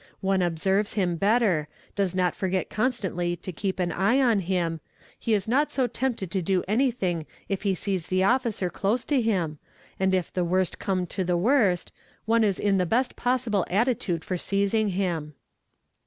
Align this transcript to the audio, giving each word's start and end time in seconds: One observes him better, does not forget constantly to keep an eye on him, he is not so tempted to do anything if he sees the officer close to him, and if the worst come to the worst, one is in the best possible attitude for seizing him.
One 0.21 0.41
observes 0.41 0.93
him 0.95 1.15
better, 1.15 1.67
does 1.95 2.15
not 2.15 2.33
forget 2.33 2.71
constantly 2.71 3.35
to 3.35 3.51
keep 3.51 3.79
an 3.79 3.91
eye 3.91 4.19
on 4.19 4.39
him, 4.39 4.79
he 5.19 5.35
is 5.35 5.47
not 5.47 5.71
so 5.71 5.85
tempted 5.85 6.31
to 6.31 6.41
do 6.41 6.63
anything 6.67 7.27
if 7.47 7.61
he 7.61 7.75
sees 7.75 8.07
the 8.07 8.23
officer 8.23 8.71
close 8.71 9.05
to 9.05 9.21
him, 9.21 9.59
and 9.99 10.15
if 10.15 10.33
the 10.33 10.43
worst 10.43 10.79
come 10.79 11.05
to 11.05 11.23
the 11.23 11.37
worst, 11.37 11.91
one 12.25 12.43
is 12.43 12.57
in 12.59 12.79
the 12.79 12.87
best 12.87 13.15
possible 13.15 13.63
attitude 13.69 14.23
for 14.23 14.39
seizing 14.39 14.87
him. 14.87 15.35